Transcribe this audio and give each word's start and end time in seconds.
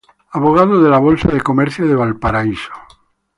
Abogado 0.31 0.81
de 0.81 0.89
la 0.89 0.97
Bolsa 0.97 1.27
de 1.29 1.41
Comercio 1.41 1.85
de 1.87 1.93
Valparaíso. 1.93 2.71